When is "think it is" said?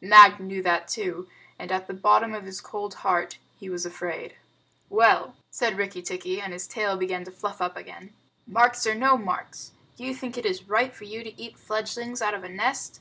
10.14-10.68